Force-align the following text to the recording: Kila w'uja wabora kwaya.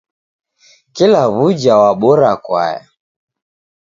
Kila 0.95 1.21
w'uja 1.35 1.73
wabora 1.81 2.31
kwaya. 2.43 2.81